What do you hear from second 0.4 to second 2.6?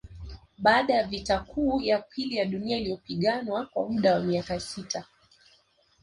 Baada ya vita kuu ya pili ya